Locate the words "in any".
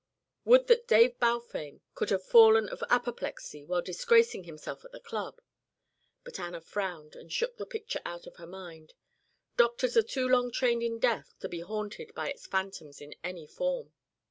12.99-13.45